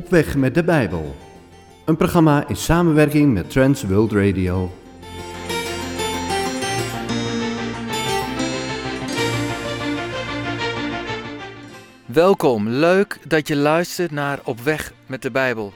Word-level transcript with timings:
Op 0.00 0.08
weg 0.08 0.36
met 0.36 0.54
de 0.54 0.64
Bijbel. 0.64 1.16
Een 1.84 1.96
programma 1.96 2.48
in 2.48 2.56
samenwerking 2.56 3.32
met 3.32 3.50
Trans 3.50 3.82
World 3.82 4.12
Radio. 4.12 4.72
Welkom, 12.06 12.68
leuk 12.68 13.18
dat 13.28 13.48
je 13.48 13.56
luistert 13.56 14.10
naar 14.10 14.40
Op 14.44 14.60
weg 14.60 14.92
met 15.06 15.22
de 15.22 15.30
Bijbel. 15.30 15.72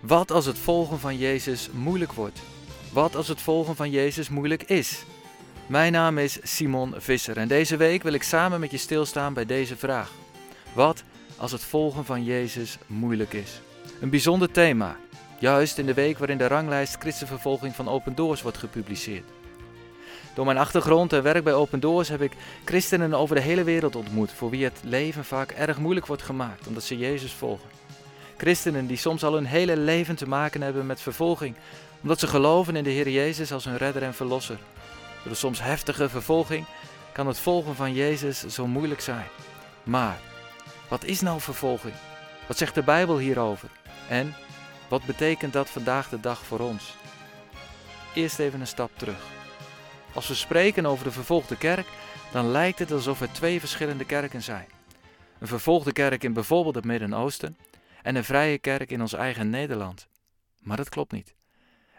Wat 0.00 0.30
als 0.30 0.46
het 0.46 0.58
volgen 0.58 0.98
van 0.98 1.16
Jezus 1.16 1.70
moeilijk 1.72 2.12
wordt? 2.12 2.40
Wat 2.92 3.16
als 3.16 3.28
het 3.28 3.40
volgen 3.40 3.76
van 3.76 3.90
Jezus 3.90 4.28
moeilijk 4.28 4.62
is? 4.62 5.04
Mijn 5.66 5.92
naam 5.92 6.18
is 6.18 6.38
Simon 6.42 6.94
Visser 6.96 7.36
en 7.36 7.48
deze 7.48 7.76
week 7.76 8.02
wil 8.02 8.12
ik 8.12 8.22
samen 8.22 8.60
met 8.60 8.70
je 8.70 8.78
stilstaan 8.78 9.34
bij 9.34 9.46
deze 9.46 9.76
vraag. 9.76 10.10
Wat 10.72 11.02
als 11.42 11.52
het 11.52 11.64
volgen 11.64 12.04
van 12.04 12.24
Jezus 12.24 12.78
moeilijk 12.86 13.32
is? 13.32 13.60
Een 14.00 14.10
bijzonder 14.10 14.50
thema, 14.50 14.96
juist 15.38 15.78
in 15.78 15.86
de 15.86 15.94
week 15.94 16.18
waarin 16.18 16.38
de 16.38 16.46
ranglijst 16.46 16.96
Christenvervolging 16.98 17.74
van 17.74 17.88
Open 17.88 18.14
Doors 18.14 18.42
wordt 18.42 18.58
gepubliceerd. 18.58 19.24
Door 20.34 20.44
mijn 20.44 20.58
achtergrond 20.58 21.12
en 21.12 21.22
werk 21.22 21.44
bij 21.44 21.54
Open 21.54 21.80
Doors 21.80 22.08
heb 22.08 22.20
ik 22.20 22.32
christenen 22.64 23.14
over 23.14 23.34
de 23.34 23.40
hele 23.40 23.64
wereld 23.64 23.96
ontmoet, 23.96 24.32
voor 24.32 24.50
wie 24.50 24.64
het 24.64 24.80
leven 24.82 25.24
vaak 25.24 25.50
erg 25.50 25.78
moeilijk 25.78 26.06
wordt 26.06 26.22
gemaakt 26.22 26.66
omdat 26.66 26.82
ze 26.82 26.98
Jezus 26.98 27.32
volgen. 27.32 27.68
Christenen 28.36 28.86
die 28.86 28.96
soms 28.96 29.24
al 29.24 29.32
hun 29.32 29.46
hele 29.46 29.76
leven 29.76 30.16
te 30.16 30.28
maken 30.28 30.62
hebben 30.62 30.86
met 30.86 31.00
vervolging, 31.00 31.56
omdat 32.02 32.20
ze 32.20 32.26
geloven 32.26 32.76
in 32.76 32.84
de 32.84 32.90
Heer 32.90 33.08
Jezus 33.08 33.52
als 33.52 33.64
hun 33.64 33.76
redder 33.76 34.02
en 34.02 34.14
verlosser. 34.14 34.58
Door 35.22 35.32
de 35.32 35.38
soms 35.38 35.62
heftige 35.62 36.08
vervolging 36.08 36.66
kan 37.12 37.26
het 37.26 37.38
volgen 37.38 37.74
van 37.74 37.94
Jezus 37.94 38.46
zo 38.46 38.66
moeilijk 38.66 39.00
zijn. 39.00 39.26
Maar 39.82 40.18
wat 40.92 41.04
is 41.04 41.20
nou 41.20 41.40
vervolging? 41.40 41.94
Wat 42.46 42.58
zegt 42.58 42.74
de 42.74 42.82
Bijbel 42.82 43.18
hierover? 43.18 43.68
En 44.08 44.34
wat 44.88 45.04
betekent 45.04 45.52
dat 45.52 45.70
vandaag 45.70 46.08
de 46.08 46.20
dag 46.20 46.44
voor 46.44 46.60
ons? 46.60 46.94
Eerst 48.14 48.38
even 48.38 48.60
een 48.60 48.66
stap 48.66 48.90
terug. 48.96 49.26
Als 50.14 50.28
we 50.28 50.34
spreken 50.34 50.86
over 50.86 51.04
de 51.04 51.10
vervolgde 51.10 51.56
kerk, 51.56 51.86
dan 52.32 52.50
lijkt 52.50 52.78
het 52.78 52.92
alsof 52.92 53.20
er 53.20 53.32
twee 53.32 53.60
verschillende 53.60 54.04
kerken 54.04 54.42
zijn. 54.42 54.66
Een 55.38 55.46
vervolgde 55.46 55.92
kerk 55.92 56.24
in 56.24 56.32
bijvoorbeeld 56.32 56.74
het 56.74 56.84
Midden-Oosten 56.84 57.56
en 58.02 58.14
een 58.14 58.24
vrije 58.24 58.58
kerk 58.58 58.90
in 58.90 59.00
ons 59.00 59.12
eigen 59.12 59.50
Nederland. 59.50 60.08
Maar 60.58 60.76
dat 60.76 60.88
klopt 60.88 61.12
niet. 61.12 61.34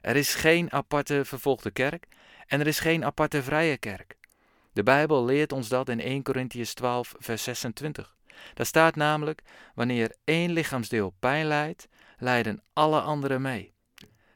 Er 0.02 0.16
is 0.16 0.35
geen 0.35 0.72
aparte 0.72 1.25
vervolgde 1.25 1.72
kerk 1.72 2.07
en 2.47 2.59
er 2.59 2.67
is 2.67 2.80
geen 2.80 3.05
aparte 3.05 3.44
vrije 3.44 3.78
kerk. 3.78 4.17
De 4.73 4.83
Bijbel 4.83 5.25
leert 5.25 5.52
ons 5.52 5.67
dat 5.67 5.89
in 5.89 6.00
1 6.00 6.23
Corinthians 6.23 6.73
12, 6.73 7.16
vers 7.19 7.44
26. 7.44 8.16
Daar 8.53 8.66
staat 8.66 8.95
namelijk: 8.95 9.42
wanneer 9.76 10.16
één 10.23 10.52
lichaamsdeel 10.52 11.14
pijn 11.20 11.45
lijdt, 11.45 11.88
lijden 12.17 12.64
alle 12.73 13.02
anderen 13.02 13.42
mee. 13.42 13.73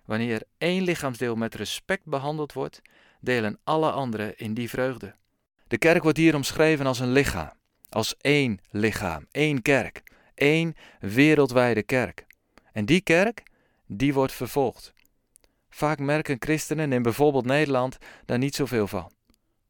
Wanneer 0.05 0.43
één 0.57 0.83
lichaamsdeel 0.83 1.35
met 1.35 1.55
respect 1.55 2.05
behandeld 2.05 2.53
wordt, 2.53 2.81
delen 3.21 3.59
alle 3.63 3.91
anderen 3.91 4.37
in 4.37 4.53
die 4.53 4.69
vreugde. 4.69 5.15
De 5.67 5.77
kerk 5.77 6.03
wordt 6.03 6.17
hier 6.17 6.35
omschreven 6.35 6.85
als 6.85 6.99
een 6.99 7.11
lichaam, 7.11 7.51
als 7.89 8.15
één 8.17 8.59
lichaam, 8.69 9.27
één 9.31 9.61
kerk, 9.61 10.03
één 10.35 10.75
wereldwijde 10.99 11.83
kerk. 11.83 12.25
En 12.71 12.85
die 12.85 13.01
kerk, 13.01 13.43
die 13.85 14.13
wordt 14.13 14.33
vervolgd. 14.33 14.93
Vaak 15.69 15.99
merken 15.99 16.35
christenen 16.39 16.91
in 16.91 17.01
bijvoorbeeld 17.01 17.45
Nederland 17.45 17.97
daar 18.25 18.37
niet 18.37 18.55
zoveel 18.55 18.87
van. 18.87 19.11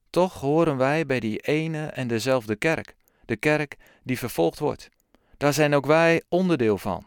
Toch 0.09 0.33
horen 0.39 0.77
wij 0.77 1.05
bij 1.05 1.19
die 1.19 1.39
ene 1.39 1.85
en 1.85 2.07
dezelfde 2.07 2.55
kerk, 2.55 2.95
de 3.27 3.35
kerk 3.35 3.75
die 4.03 4.17
vervolgd 4.17 4.59
wordt. 4.59 4.89
Daar 5.37 5.53
zijn 5.53 5.75
ook 5.75 5.85
wij 5.85 6.23
onderdeel 6.29 6.77
van. 6.77 7.05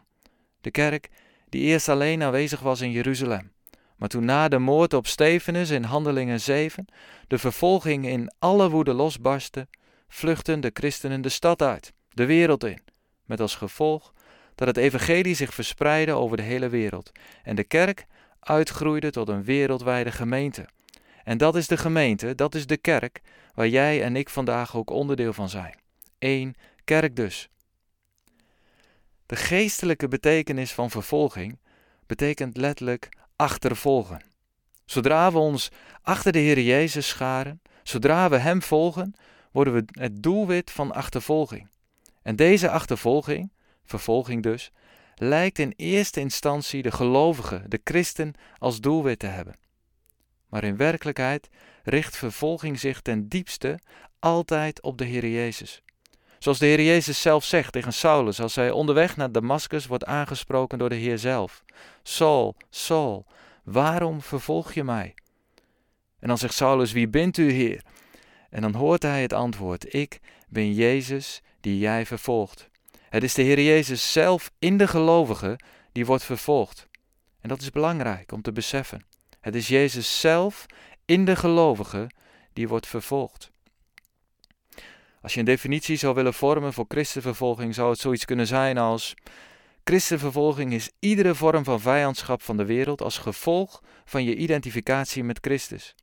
De 0.61 0.71
kerk 0.71 1.09
die 1.49 1.61
eerst 1.61 1.89
alleen 1.89 2.23
aanwezig 2.23 2.59
was 2.59 2.81
in 2.81 2.91
Jeruzalem, 2.91 3.51
maar 3.95 4.09
toen 4.09 4.25
na 4.25 4.47
de 4.47 4.59
moord 4.59 4.93
op 4.93 5.07
Stefanus 5.07 5.69
in 5.69 5.83
Handelingen 5.83 6.41
7 6.41 6.85
de 7.27 7.37
vervolging 7.37 8.05
in 8.05 8.33
alle 8.39 8.69
woede 8.69 8.93
losbarstte, 8.93 9.67
vluchtten 10.07 10.61
de 10.61 10.71
christenen 10.73 11.21
de 11.21 11.29
stad 11.29 11.61
uit, 11.61 11.93
de 12.09 12.25
wereld 12.25 12.63
in, 12.63 12.81
met 13.25 13.39
als 13.39 13.55
gevolg 13.55 14.13
dat 14.55 14.67
het 14.67 14.77
evangelie 14.77 15.35
zich 15.35 15.53
verspreidde 15.53 16.13
over 16.13 16.37
de 16.37 16.43
hele 16.43 16.69
wereld 16.69 17.11
en 17.43 17.55
de 17.55 17.63
kerk 17.63 18.05
uitgroeide 18.39 19.09
tot 19.09 19.27
een 19.27 19.43
wereldwijde 19.43 20.11
gemeente. 20.11 20.67
En 21.23 21.37
dat 21.37 21.55
is 21.55 21.67
de 21.67 21.77
gemeente, 21.77 22.35
dat 22.35 22.55
is 22.55 22.67
de 22.67 22.77
kerk, 22.77 23.21
waar 23.53 23.67
jij 23.67 24.03
en 24.03 24.15
ik 24.15 24.29
vandaag 24.29 24.75
ook 24.75 24.89
onderdeel 24.89 25.33
van 25.33 25.49
zijn. 25.49 25.80
Eén 26.21 26.55
kerk 26.83 27.15
dus. 27.15 27.49
De 29.25 29.35
geestelijke 29.35 30.07
betekenis 30.07 30.71
van 30.71 30.89
vervolging 30.89 31.59
betekent 32.05 32.57
letterlijk 32.57 33.09
achtervolgen. 33.35 34.21
Zodra 34.85 35.31
we 35.31 35.37
ons 35.37 35.69
achter 36.01 36.31
de 36.31 36.39
Heer 36.39 36.59
Jezus 36.59 37.07
scharen, 37.07 37.61
zodra 37.83 38.29
we 38.29 38.37
Hem 38.37 38.61
volgen, 38.61 39.13
worden 39.51 39.73
we 39.73 39.83
het 39.91 40.23
doelwit 40.23 40.71
van 40.71 40.91
achtervolging. 40.91 41.69
En 42.21 42.35
deze 42.35 42.69
achtervolging, 42.69 43.51
vervolging 43.83 44.43
dus, 44.43 44.71
lijkt 45.15 45.59
in 45.59 45.73
eerste 45.75 46.19
instantie 46.19 46.81
de 46.81 46.91
gelovige, 46.91 47.63
de 47.67 47.81
christen, 47.83 48.33
als 48.57 48.79
doelwit 48.79 49.19
te 49.19 49.27
hebben. 49.27 49.55
Maar 50.47 50.63
in 50.63 50.77
werkelijkheid 50.77 51.49
richt 51.83 52.17
vervolging 52.17 52.79
zich 52.79 53.01
ten 53.01 53.27
diepste 53.27 53.79
altijd 54.19 54.81
op 54.81 54.97
de 54.97 55.05
Heer 55.05 55.27
Jezus. 55.27 55.83
Zoals 56.41 56.59
de 56.59 56.65
Heer 56.65 56.81
Jezus 56.81 57.21
zelf 57.21 57.43
zegt 57.43 57.71
tegen 57.71 57.93
Saulus 57.93 58.39
als 58.39 58.55
hij 58.55 58.71
onderweg 58.71 59.17
naar 59.17 59.31
Damascus 59.31 59.85
wordt 59.85 60.05
aangesproken 60.05 60.77
door 60.77 60.89
de 60.89 60.95
Heer 60.95 61.17
zelf. 61.17 61.63
Saul, 62.03 62.55
Saul, 62.69 63.25
waarom 63.63 64.21
vervolg 64.21 64.73
je 64.73 64.83
mij? 64.83 65.13
En 66.19 66.27
dan 66.27 66.37
zegt 66.37 66.53
Saulus, 66.53 66.91
wie 66.91 67.07
bent 67.07 67.37
u, 67.37 67.51
Heer? 67.51 67.83
En 68.49 68.61
dan 68.61 68.73
hoort 68.73 69.03
hij 69.03 69.21
het 69.21 69.33
antwoord, 69.33 69.93
ik 69.93 70.19
ben 70.47 70.73
Jezus 70.73 71.41
die 71.59 71.79
jij 71.79 72.05
vervolgt. 72.05 72.69
Het 73.09 73.23
is 73.23 73.33
de 73.33 73.41
Heer 73.41 73.61
Jezus 73.61 74.11
zelf 74.11 74.51
in 74.59 74.77
de 74.77 74.87
gelovigen 74.87 75.63
die 75.91 76.05
wordt 76.05 76.23
vervolgd. 76.23 76.87
En 77.41 77.49
dat 77.49 77.61
is 77.61 77.69
belangrijk 77.69 78.31
om 78.31 78.41
te 78.41 78.51
beseffen. 78.51 79.05
Het 79.39 79.55
is 79.55 79.67
Jezus 79.67 80.19
zelf 80.19 80.65
in 81.05 81.25
de 81.25 81.35
gelovigen 81.35 82.15
die 82.53 82.67
wordt 82.67 82.87
vervolgd. 82.87 83.51
Als 85.21 85.33
je 85.33 85.39
een 85.39 85.45
definitie 85.45 85.97
zou 85.97 86.13
willen 86.13 86.33
vormen 86.33 86.73
voor 86.73 86.85
christenvervolging, 86.87 87.75
zou 87.75 87.89
het 87.89 87.99
zoiets 87.99 88.25
kunnen 88.25 88.47
zijn 88.47 88.77
als: 88.77 89.13
Christenvervolging 89.83 90.73
is 90.73 90.91
iedere 90.99 91.35
vorm 91.35 91.63
van 91.63 91.79
vijandschap 91.79 92.41
van 92.41 92.57
de 92.57 92.65
wereld 92.65 93.01
als 93.01 93.17
gevolg 93.17 93.83
van 94.05 94.23
je 94.23 94.35
identificatie 94.35 95.23
met 95.23 95.37
Christus. 95.41 95.95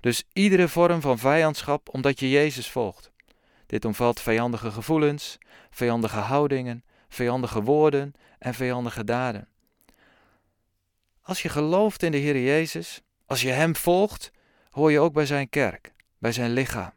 Dus 0.00 0.24
iedere 0.32 0.68
vorm 0.68 1.00
van 1.00 1.18
vijandschap 1.18 1.88
omdat 1.88 2.20
je 2.20 2.30
Jezus 2.30 2.70
volgt. 2.70 3.10
Dit 3.66 3.84
omvat 3.84 4.20
vijandige 4.20 4.70
gevoelens, 4.70 5.38
vijandige 5.70 6.18
houdingen, 6.18 6.84
vijandige 7.08 7.62
woorden 7.62 8.14
en 8.38 8.54
vijandige 8.54 9.04
daden. 9.04 9.48
Als 11.22 11.42
je 11.42 11.48
gelooft 11.48 12.02
in 12.02 12.12
de 12.12 12.18
Heer 12.18 12.40
Jezus, 12.40 13.02
als 13.26 13.42
je 13.42 13.50
Hem 13.50 13.76
volgt, 13.76 14.30
hoor 14.70 14.90
je 14.90 15.00
ook 15.00 15.12
bij 15.12 15.26
Zijn 15.26 15.48
kerk, 15.48 15.92
bij 16.18 16.32
Zijn 16.32 16.52
lichaam. 16.52 16.92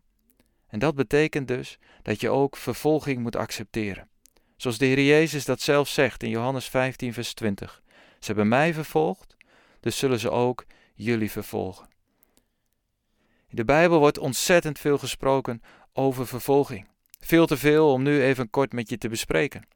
En 0.67 0.79
dat 0.79 0.95
betekent 0.95 1.47
dus 1.47 1.77
dat 2.01 2.21
je 2.21 2.29
ook 2.29 2.57
vervolging 2.57 3.19
moet 3.19 3.35
accepteren. 3.35 4.09
Zoals 4.55 4.77
de 4.77 4.85
Heer 4.85 5.01
Jezus 5.01 5.45
dat 5.45 5.61
zelf 5.61 5.87
zegt 5.87 6.23
in 6.23 6.29
Johannes 6.29 6.67
15, 6.67 7.13
vers 7.13 7.33
20. 7.33 7.81
Ze 8.19 8.25
hebben 8.25 8.47
mij 8.47 8.73
vervolgd, 8.73 9.35
dus 9.79 9.97
zullen 9.97 10.19
ze 10.19 10.29
ook 10.29 10.65
jullie 10.95 11.31
vervolgen. 11.31 11.87
In 13.47 13.55
de 13.55 13.65
Bijbel 13.65 13.99
wordt 13.99 14.17
ontzettend 14.17 14.79
veel 14.79 14.97
gesproken 14.97 15.61
over 15.93 16.27
vervolging. 16.27 16.87
Veel 17.19 17.45
te 17.45 17.57
veel 17.57 17.91
om 17.91 18.03
nu 18.03 18.23
even 18.23 18.49
kort 18.49 18.73
met 18.73 18.89
je 18.89 18.97
te 18.97 19.09
bespreken. 19.09 19.67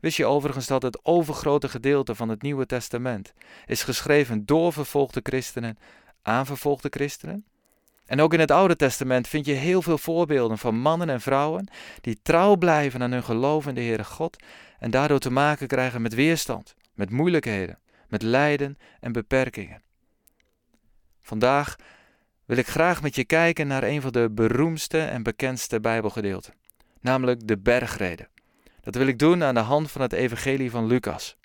Wist 0.00 0.16
je 0.16 0.26
overigens 0.26 0.66
dat 0.66 0.82
het 0.82 1.04
overgrote 1.04 1.68
gedeelte 1.68 2.14
van 2.14 2.28
het 2.28 2.42
Nieuwe 2.42 2.66
Testament 2.66 3.32
is 3.66 3.82
geschreven 3.82 4.46
door 4.46 4.72
vervolgde 4.72 5.20
christenen 5.22 5.78
aan 6.22 6.46
vervolgde 6.46 6.88
christenen? 6.90 7.44
En 8.10 8.20
ook 8.20 8.32
in 8.32 8.40
het 8.40 8.50
Oude 8.50 8.76
Testament 8.76 9.28
vind 9.28 9.46
je 9.46 9.52
heel 9.52 9.82
veel 9.82 9.98
voorbeelden 9.98 10.58
van 10.58 10.78
mannen 10.78 11.10
en 11.10 11.20
vrouwen 11.20 11.68
die 12.00 12.18
trouw 12.22 12.56
blijven 12.56 13.02
aan 13.02 13.12
hun 13.12 13.22
geloof 13.22 13.66
in 13.66 13.74
de 13.74 13.80
Heere 13.80 14.04
God 14.04 14.36
en 14.78 14.90
daardoor 14.90 15.18
te 15.18 15.30
maken 15.30 15.66
krijgen 15.66 16.02
met 16.02 16.14
weerstand, 16.14 16.74
met 16.94 17.10
moeilijkheden, 17.10 17.78
met 18.08 18.22
lijden 18.22 18.78
en 19.00 19.12
beperkingen. 19.12 19.82
Vandaag 21.22 21.76
wil 22.44 22.56
ik 22.56 22.68
graag 22.68 23.02
met 23.02 23.14
je 23.14 23.24
kijken 23.24 23.66
naar 23.66 23.82
een 23.82 24.00
van 24.00 24.12
de 24.12 24.30
beroemdste 24.30 24.98
en 24.98 25.22
bekendste 25.22 25.80
Bijbelgedeelten, 25.80 26.54
namelijk 27.00 27.46
de 27.46 27.58
bergreden. 27.58 28.28
Dat 28.80 28.94
wil 28.94 29.06
ik 29.06 29.18
doen 29.18 29.42
aan 29.44 29.54
de 29.54 29.60
hand 29.60 29.90
van 29.90 30.00
het 30.00 30.12
Evangelie 30.12 30.70
van 30.70 30.86
Lucas. 30.86 31.36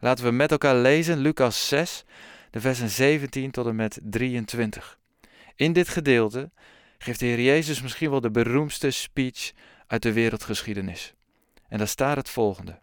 Laten 0.00 0.24
we 0.24 0.30
met 0.30 0.50
elkaar 0.50 0.76
lezen 0.76 1.18
Lucas 1.18 1.68
6, 1.68 2.04
de 2.50 2.60
versen 2.60 2.90
17 2.90 3.50
tot 3.50 3.66
en 3.66 3.76
met 3.76 4.00
23. 4.02 4.98
In 5.56 5.72
dit 5.72 5.88
gedeelte 5.88 6.50
geeft 6.98 7.20
de 7.20 7.26
Heer 7.26 7.40
Jezus 7.40 7.82
misschien 7.82 8.10
wel 8.10 8.20
de 8.20 8.30
beroemdste 8.30 8.90
speech 8.90 9.52
uit 9.86 10.02
de 10.02 10.12
wereldgeschiedenis. 10.12 11.14
En 11.68 11.78
daar 11.78 11.88
staat 11.88 12.16
het 12.16 12.28
volgende. 12.28 12.78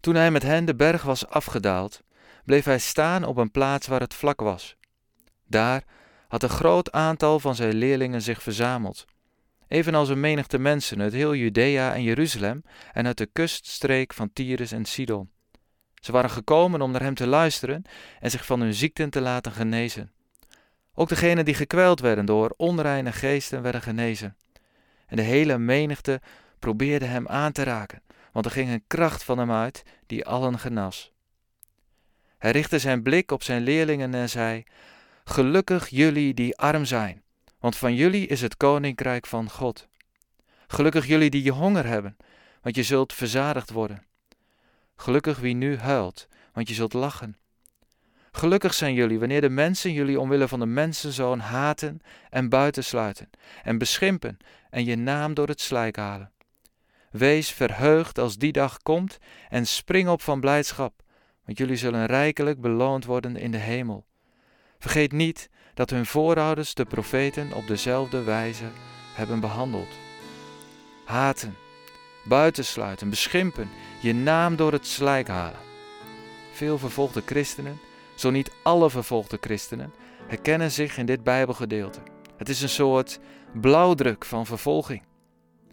Toen 0.00 0.14
hij 0.14 0.30
met 0.30 0.42
hen 0.42 0.64
de 0.64 0.74
berg 0.74 1.02
was 1.02 1.26
afgedaald, 1.26 2.02
bleef 2.44 2.64
hij 2.64 2.78
staan 2.78 3.24
op 3.24 3.36
een 3.36 3.50
plaats 3.50 3.86
waar 3.86 4.00
het 4.00 4.14
vlak 4.14 4.40
was. 4.40 4.76
Daar 5.46 5.84
had 6.28 6.42
een 6.42 6.48
groot 6.48 6.92
aantal 6.92 7.40
van 7.40 7.54
zijn 7.54 7.74
leerlingen 7.74 8.22
zich 8.22 8.42
verzameld, 8.42 9.04
evenals 9.68 10.08
een 10.08 10.20
menigte 10.20 10.58
mensen 10.58 11.00
uit 11.00 11.12
heel 11.12 11.34
Judea 11.34 11.94
en 11.94 12.02
Jeruzalem 12.02 12.62
en 12.92 13.06
uit 13.06 13.18
de 13.18 13.26
kuststreek 13.26 14.14
van 14.14 14.32
Tyrus 14.32 14.72
en 14.72 14.84
Sidon. 14.84 15.30
Ze 15.94 16.12
waren 16.12 16.30
gekomen 16.30 16.80
om 16.80 16.90
naar 16.90 17.02
hem 17.02 17.14
te 17.14 17.26
luisteren 17.26 17.82
en 18.20 18.30
zich 18.30 18.46
van 18.46 18.60
hun 18.60 18.74
ziekten 18.74 19.10
te 19.10 19.20
laten 19.20 19.52
genezen. 19.52 20.12
Ook 21.00 21.08
degenen 21.08 21.44
die 21.44 21.54
gekweld 21.54 22.00
werden 22.00 22.26
door 22.26 22.54
onreine 22.56 23.12
geesten 23.12 23.62
werden 23.62 23.82
genezen. 23.82 24.36
En 25.06 25.16
de 25.16 25.22
hele 25.22 25.58
menigte 25.58 26.20
probeerde 26.58 27.04
hem 27.04 27.28
aan 27.28 27.52
te 27.52 27.62
raken, 27.62 28.02
want 28.32 28.44
er 28.44 28.50
ging 28.50 28.70
een 28.70 28.84
kracht 28.86 29.24
van 29.24 29.38
hem 29.38 29.52
uit 29.52 29.82
die 30.06 30.26
allen 30.26 30.58
genas. 30.58 31.12
Hij 32.38 32.50
richtte 32.50 32.78
zijn 32.78 33.02
blik 33.02 33.30
op 33.30 33.42
zijn 33.42 33.62
leerlingen 33.62 34.14
en 34.14 34.28
zei: 34.28 34.64
Gelukkig 35.24 35.88
jullie 35.88 36.34
die 36.34 36.56
arm 36.56 36.84
zijn, 36.84 37.22
want 37.58 37.76
van 37.76 37.94
jullie 37.94 38.26
is 38.26 38.40
het 38.40 38.56
koninkrijk 38.56 39.26
van 39.26 39.50
God. 39.50 39.88
Gelukkig 40.66 41.06
jullie 41.06 41.30
die 41.30 41.42
je 41.42 41.52
honger 41.52 41.86
hebben, 41.86 42.16
want 42.62 42.76
je 42.76 42.82
zult 42.82 43.12
verzadigd 43.12 43.70
worden. 43.70 44.04
Gelukkig 44.96 45.38
wie 45.38 45.54
nu 45.54 45.76
huilt, 45.76 46.28
want 46.52 46.68
je 46.68 46.74
zult 46.74 46.92
lachen. 46.92 47.36
Gelukkig 48.38 48.74
zijn 48.74 48.94
jullie 48.94 49.18
wanneer 49.18 49.40
de 49.40 49.48
mensen 49.48 49.92
jullie 49.92 50.20
omwille 50.20 50.48
van 50.48 50.58
de 50.58 50.66
mensenzoon 50.66 51.38
haten 51.38 52.00
en 52.30 52.48
buitensluiten 52.48 53.30
en 53.62 53.78
beschimpen 53.78 54.38
en 54.70 54.84
je 54.84 54.96
naam 54.96 55.34
door 55.34 55.48
het 55.48 55.60
slijk 55.60 55.96
halen. 55.96 56.32
Wees 57.10 57.50
verheugd 57.50 58.18
als 58.18 58.36
die 58.36 58.52
dag 58.52 58.78
komt 58.78 59.18
en 59.48 59.66
spring 59.66 60.08
op 60.08 60.22
van 60.22 60.40
blijdschap, 60.40 61.02
want 61.44 61.58
jullie 61.58 61.76
zullen 61.76 62.06
rijkelijk 62.06 62.60
beloond 62.60 63.04
worden 63.04 63.36
in 63.36 63.50
de 63.50 63.58
hemel. 63.58 64.06
Vergeet 64.78 65.12
niet 65.12 65.48
dat 65.74 65.90
hun 65.90 66.06
voorouders 66.06 66.74
de 66.74 66.84
profeten 66.84 67.52
op 67.52 67.66
dezelfde 67.66 68.22
wijze 68.22 68.68
hebben 69.14 69.40
behandeld. 69.40 69.98
Haten, 71.04 71.56
buitensluiten, 72.24 73.10
beschimpen, 73.10 73.68
je 74.02 74.14
naam 74.14 74.56
door 74.56 74.72
het 74.72 74.86
slijk 74.86 75.28
halen. 75.28 75.60
Veel 76.52 76.78
vervolgde 76.78 77.22
christenen, 77.26 77.80
zo 78.18 78.30
niet 78.30 78.50
alle 78.62 78.90
vervolgde 78.90 79.38
christenen, 79.40 79.92
herkennen 80.26 80.70
zich 80.70 80.98
in 80.98 81.06
dit 81.06 81.22
Bijbelgedeelte. 81.22 82.00
Het 82.36 82.48
is 82.48 82.62
een 82.62 82.68
soort 82.68 83.18
blauwdruk 83.60 84.24
van 84.24 84.46
vervolging. 84.46 85.02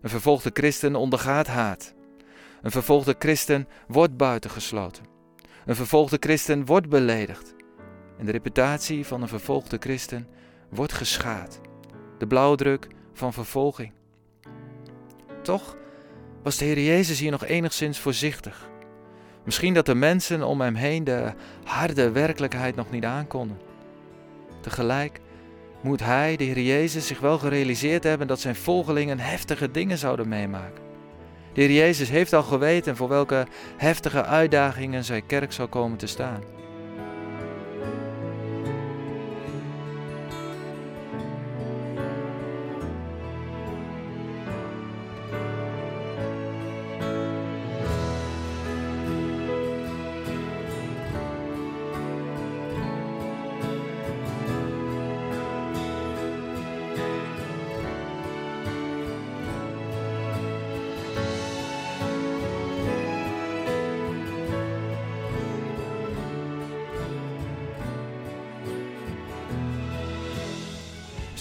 Een 0.02 0.10
vervolgde 0.10 0.50
christen 0.54 0.96
ondergaat 0.96 1.48
haat. 1.48 1.94
Een 2.62 2.72
vervolgde 2.72 3.16
christen 3.20 3.68
wordt 3.88 4.18
buitengesloten. 4.18 5.04
Een 5.66 5.76
vervolgde 5.76 6.18
christen 6.20 6.66
wordt 6.66 6.90
beledigd. 6.90 7.56
En 8.18 8.26
de 8.26 8.32
reputatie 8.32 9.06
van 9.06 9.22
een 9.22 9.28
vervolgde 9.28 9.78
christen 9.80 10.28
wordt 10.70 10.94
geschaad. 10.94 11.60
De 12.18 12.28
blauwdruk 12.28 12.88
van 13.14 13.34
vervolging. 13.34 13.92
Toch 15.42 15.78
was 16.44 16.58
de 16.58 16.66
Heer 16.66 16.80
Jezus 16.80 17.20
hier 17.20 17.32
nog 17.32 17.46
enigszins 17.46 18.00
voorzichtig. 18.00 18.70
Misschien 19.46 19.74
dat 19.74 19.86
de 19.86 19.96
mensen 19.96 20.44
om 20.44 20.62
hem 20.62 20.76
heen 20.76 21.04
de 21.04 21.34
harde 21.64 22.12
werkelijkheid 22.12 22.76
nog 22.76 22.92
niet 22.92 23.06
aankonden. 23.06 23.58
Tegelijk 24.62 25.20
moet 25.82 26.00
hij, 26.00 26.36
de 26.36 26.44
Heer 26.44 26.62
Jezus, 26.62 27.08
zich 27.08 27.20
wel 27.20 27.38
gerealiseerd 27.38 28.04
hebben 28.04 28.28
dat 28.28 28.40
zijn 28.40 28.56
volgelingen 28.56 29.20
heftige 29.20 29.72
dingen 29.72 29.98
zouden 29.98 30.28
meemaken. 30.28 30.84
De 31.54 31.62
Heer 31.62 31.72
Jezus 31.72 32.10
heeft 32.10 32.34
al 32.34 32.44
geweten 32.44 32.96
voor 32.96 33.08
welke 33.08 33.48
heftige 33.78 34.24
uitdagingen 34.26 35.04
zijn 35.04 35.26
kerk 35.26 35.54
zou 35.54 35.70
komen 35.70 35.98
te 35.98 36.08
staan. 36.08 36.55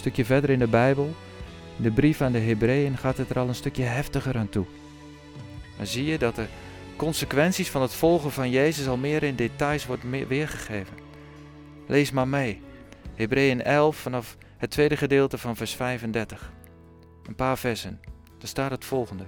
Stukje 0.05 0.25
verder 0.25 0.51
in 0.51 0.59
de 0.59 0.67
Bijbel, 0.67 1.15
in 1.77 1.83
de 1.83 1.91
brief 1.91 2.21
aan 2.21 2.33
de 2.33 2.39
Hebreeën, 2.39 2.97
gaat 2.97 3.17
het 3.17 3.31
er 3.31 3.39
al 3.39 3.49
een 3.49 3.55
stukje 3.55 3.83
heftiger 3.83 4.37
aan 4.37 4.49
toe. 4.49 4.65
Dan 5.77 5.87
zie 5.87 6.05
je 6.05 6.19
dat 6.19 6.35
de 6.35 6.47
consequenties 6.97 7.71
van 7.71 7.83
het 7.83 7.95
volgen 7.95 8.31
van 8.31 8.51
Jezus 8.51 8.87
al 8.87 8.97
meer 8.97 9.23
in 9.23 9.37
details 9.37 9.87
wordt 9.87 10.03
weergegeven. 10.29 10.97
Lees 11.87 12.11
maar 12.11 12.29
mee. 12.29 12.61
Hebreeën 13.15 13.63
11 13.63 13.97
vanaf 13.97 14.37
het 14.57 14.71
tweede 14.71 14.97
gedeelte 14.97 15.39
van 15.39 15.57
vers 15.57 15.75
35. 15.75 16.53
Een 17.27 17.35
paar 17.35 17.59
versen. 17.59 18.01
Daar 18.39 18.49
staat 18.49 18.71
het 18.71 18.85
volgende. 18.85 19.25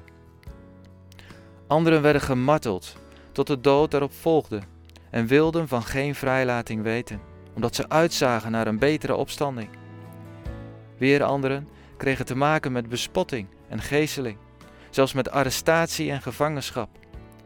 Anderen 1.66 2.02
werden 2.02 2.22
gemarteld 2.22 2.96
tot 3.32 3.46
de 3.46 3.60
dood 3.60 3.94
erop 3.94 4.12
volgde 4.12 4.60
en 5.10 5.26
wilden 5.26 5.68
van 5.68 5.82
geen 5.82 6.14
vrijlating 6.14 6.82
weten, 6.82 7.20
omdat 7.54 7.74
ze 7.74 7.88
uitzagen 7.88 8.50
naar 8.50 8.66
een 8.66 8.78
betere 8.78 9.14
opstanding. 9.14 9.68
Weer 10.98 11.22
anderen 11.22 11.68
kregen 11.96 12.26
te 12.26 12.36
maken 12.36 12.72
met 12.72 12.88
bespotting 12.88 13.46
en 13.68 13.80
geesteling, 13.80 14.38
zelfs 14.90 15.12
met 15.12 15.30
arrestatie 15.30 16.10
en 16.10 16.22
gevangenschap. 16.22 16.88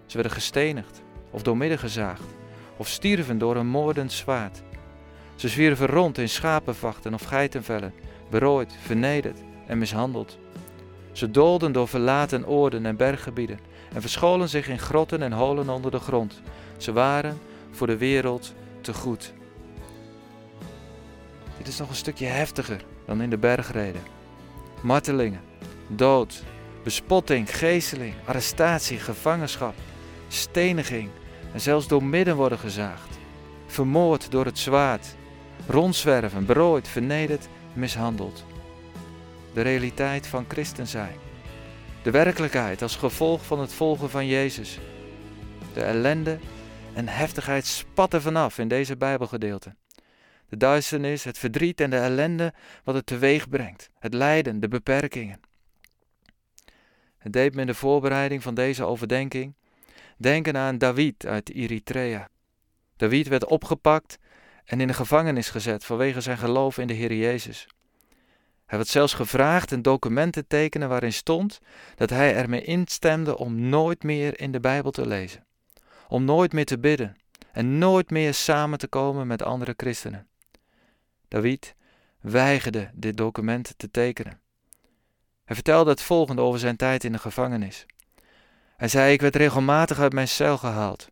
Ze 0.06 0.14
werden 0.14 0.32
gestenigd 0.32 1.02
of 1.30 1.42
doormidden 1.42 1.78
gezaagd 1.78 2.34
of 2.76 2.88
stierven 2.88 3.38
door 3.38 3.56
een 3.56 3.66
moordend 3.66 4.12
zwaard. 4.12 4.62
Ze 5.34 5.48
zwierven 5.48 5.86
rond 5.86 6.18
in 6.18 6.28
schapenvachten 6.28 7.14
of 7.14 7.22
geitenvellen, 7.22 7.94
berooid, 8.30 8.72
vernederd 8.80 9.38
en 9.66 9.78
mishandeld. 9.78 10.38
Ze 11.12 11.30
doolden 11.30 11.72
door 11.72 11.88
verlaten 11.88 12.46
oorden 12.46 12.86
en 12.86 12.96
berggebieden 12.96 13.58
en 13.94 14.00
verscholen 14.00 14.48
zich 14.48 14.68
in 14.68 14.78
grotten 14.78 15.22
en 15.22 15.32
holen 15.32 15.68
onder 15.68 15.90
de 15.90 15.98
grond. 15.98 16.40
Ze 16.76 16.92
waren 16.92 17.38
voor 17.70 17.86
de 17.86 17.96
wereld 17.96 18.54
te 18.80 18.94
goed. 18.94 19.32
Dit 21.58 21.68
is 21.68 21.78
nog 21.78 21.88
een 21.88 21.94
stukje 21.94 22.26
heftiger 22.26 22.84
dan 23.10 23.20
in 23.20 23.30
de 23.30 23.38
bergreden. 23.38 24.02
Martelingen, 24.82 25.40
dood, 25.88 26.42
bespotting, 26.82 27.56
geesteling, 27.56 28.14
arrestatie, 28.24 28.98
gevangenschap, 28.98 29.74
steniging 30.28 31.08
en 31.52 31.60
zelfs 31.60 31.88
door 31.88 32.04
midden 32.04 32.36
worden 32.36 32.58
gezaagd. 32.58 33.18
Vermoord 33.66 34.30
door 34.30 34.44
het 34.44 34.58
zwaard, 34.58 35.14
rondzwerven, 35.66 36.46
berooid, 36.46 36.88
vernederd, 36.88 37.48
mishandeld. 37.72 38.44
De 39.54 39.60
realiteit 39.60 40.26
van 40.26 40.44
christen 40.48 40.86
zijn. 40.86 41.16
De 42.02 42.10
werkelijkheid 42.10 42.82
als 42.82 42.96
gevolg 42.96 43.44
van 43.44 43.60
het 43.60 43.72
volgen 43.72 44.10
van 44.10 44.26
Jezus. 44.26 44.78
De 45.72 45.82
ellende 45.82 46.38
en 46.92 47.08
heftigheid 47.08 47.66
spatten 47.66 48.22
vanaf 48.22 48.58
in 48.58 48.68
deze 48.68 48.96
Bijbelgedeelte 48.96 49.74
de 50.50 50.56
duisternis, 50.56 51.24
het 51.24 51.38
verdriet 51.38 51.80
en 51.80 51.90
de 51.90 51.96
ellende 51.96 52.54
wat 52.84 52.94
het 52.94 53.06
teweeg 53.06 53.48
brengt, 53.48 53.90
het 53.98 54.14
lijden, 54.14 54.60
de 54.60 54.68
beperkingen. 54.68 55.40
Het 57.18 57.32
deed 57.32 57.54
me 57.54 57.60
in 57.60 57.66
de 57.66 57.74
voorbereiding 57.74 58.42
van 58.42 58.54
deze 58.54 58.84
overdenking 58.84 59.54
denken 60.16 60.56
aan 60.56 60.78
David 60.78 61.26
uit 61.26 61.54
Eritrea. 61.54 62.28
David 62.96 63.28
werd 63.28 63.44
opgepakt 63.44 64.18
en 64.64 64.80
in 64.80 64.86
de 64.86 64.94
gevangenis 64.94 65.50
gezet 65.50 65.84
vanwege 65.84 66.20
zijn 66.20 66.38
geloof 66.38 66.78
in 66.78 66.86
de 66.86 66.94
Heer 66.94 67.14
Jezus. 67.14 67.66
Hij 68.66 68.78
werd 68.78 68.90
zelfs 68.90 69.14
gevraagd 69.14 69.70
een 69.70 69.82
document 69.82 70.32
te 70.32 70.46
tekenen 70.46 70.88
waarin 70.88 71.12
stond 71.12 71.58
dat 71.94 72.10
hij 72.10 72.34
ermee 72.34 72.62
instemde 72.62 73.38
om 73.38 73.68
nooit 73.68 74.02
meer 74.02 74.40
in 74.40 74.52
de 74.52 74.60
Bijbel 74.60 74.90
te 74.90 75.06
lezen, 75.06 75.44
om 76.08 76.24
nooit 76.24 76.52
meer 76.52 76.64
te 76.64 76.78
bidden 76.78 77.16
en 77.52 77.78
nooit 77.78 78.10
meer 78.10 78.34
samen 78.34 78.78
te 78.78 78.88
komen 78.88 79.26
met 79.26 79.42
andere 79.42 79.74
christenen. 79.76 80.29
David 81.30 81.74
weigerde 82.20 82.90
dit 82.94 83.16
document 83.16 83.74
te 83.76 83.90
tekenen. 83.90 84.40
Hij 85.44 85.54
vertelde 85.54 85.90
het 85.90 86.02
volgende 86.02 86.42
over 86.42 86.60
zijn 86.60 86.76
tijd 86.76 87.04
in 87.04 87.12
de 87.12 87.18
gevangenis. 87.18 87.86
Hij 88.76 88.88
zei: 88.88 89.12
Ik 89.12 89.20
werd 89.20 89.36
regelmatig 89.36 89.98
uit 89.98 90.12
mijn 90.12 90.28
cel 90.28 90.58
gehaald. 90.58 91.08